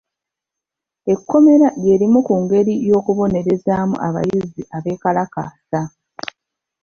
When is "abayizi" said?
4.07-4.61